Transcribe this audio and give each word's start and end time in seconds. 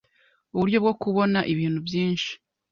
uburyo 0.55 0.77
bwo 0.83 0.93
kubona 1.01 1.39
ibintu 1.53 1.79
byinshi 1.87 2.31